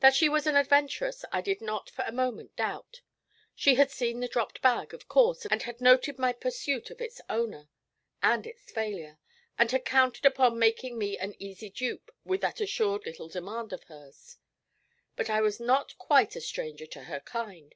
That 0.00 0.14
she 0.14 0.28
was 0.28 0.46
an 0.46 0.54
adventuress 0.54 1.24
I 1.32 1.40
did 1.40 1.62
not 1.62 1.88
for 1.88 2.04
a 2.06 2.12
moment 2.12 2.56
doubt. 2.56 3.00
She 3.54 3.76
had 3.76 3.90
seen 3.90 4.20
the 4.20 4.28
dropped 4.28 4.60
bag, 4.60 4.92
of 4.92 5.08
course, 5.08 5.46
and 5.46 5.62
had 5.62 5.80
noted 5.80 6.18
my 6.18 6.34
pursuit 6.34 6.90
of 6.90 7.00
its 7.00 7.22
owner, 7.30 7.70
and 8.22 8.46
its 8.46 8.70
failure, 8.70 9.18
and 9.58 9.70
she 9.70 9.76
had 9.76 9.86
counted 9.86 10.26
upon 10.26 10.58
making 10.58 10.98
me 10.98 11.16
an 11.16 11.34
easy 11.38 11.70
dupe 11.70 12.14
with 12.22 12.42
that 12.42 12.60
assured 12.60 13.06
little 13.06 13.28
demand 13.30 13.72
of 13.72 13.84
hers. 13.84 14.36
But 15.16 15.30
I 15.30 15.40
was 15.40 15.58
not 15.58 15.96
quite 15.96 16.36
a 16.36 16.42
stranger 16.42 16.84
to 16.88 17.04
her 17.04 17.20
kind. 17.20 17.74